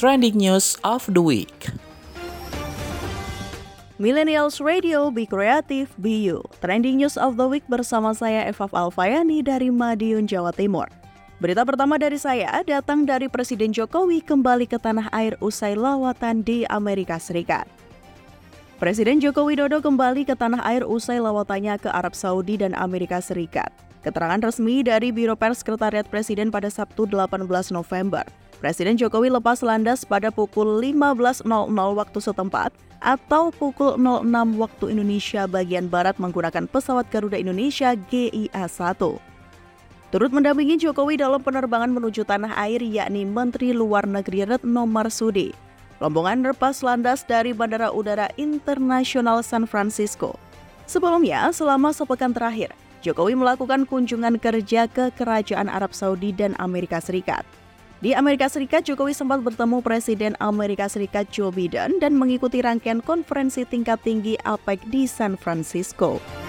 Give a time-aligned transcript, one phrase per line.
[0.00, 1.68] Trending News of the Week.
[4.00, 6.40] Millennials Radio, Be Creative, Be You.
[6.64, 10.88] Trending News of the Week bersama saya Eva Alfayani dari Madiun, Jawa Timur.
[11.36, 16.64] Berita pertama dari saya datang dari Presiden Jokowi kembali ke tanah air usai lawatan di
[16.72, 17.68] Amerika Serikat.
[18.80, 23.68] Presiden Joko Widodo kembali ke tanah air usai lawatannya ke Arab Saudi dan Amerika Serikat.
[24.00, 28.24] Keterangan resmi dari Biro Pers Sekretariat Presiden pada Sabtu 18 November.
[28.60, 35.88] Presiden Jokowi lepas landas pada pukul 15.00 waktu setempat atau pukul 06 waktu Indonesia bagian
[35.88, 39.16] Barat menggunakan pesawat Garuda Indonesia GIA-1.
[40.12, 45.56] Turut mendampingi Jokowi dalam penerbangan menuju tanah air yakni Menteri Luar Negeri Retno Marsudi.
[45.96, 50.36] Rombongan lepas landas dari Bandara Udara Internasional San Francisco.
[50.84, 57.48] Sebelumnya, selama sepekan terakhir, Jokowi melakukan kunjungan kerja ke Kerajaan Arab Saudi dan Amerika Serikat.
[58.00, 63.68] Di Amerika Serikat, Jokowi sempat bertemu Presiden Amerika Serikat Joe Biden dan mengikuti rangkaian konferensi
[63.68, 66.39] tingkat tinggi APEC di San Francisco.